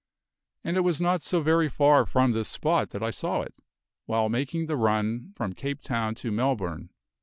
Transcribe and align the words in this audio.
And 0.63 0.77
it 0.77 0.81
was 0.81 0.99
not 0.99 1.21
so 1.21 1.41
very 1.41 1.69
far 1.69 2.07
from 2.07 2.31
this 2.31 2.49
spot 2.49 2.89
that 2.89 3.03
I 3.03 3.11
saw 3.11 3.41
it, 3.41 3.59
while 4.07 4.29
making 4.29 4.65
the 4.65 4.75
run 4.75 5.31
from 5.35 5.53
Cape 5.53 5.83
Town 5.83 6.15
to 6.15 6.31
Melbourne. 6.31 6.89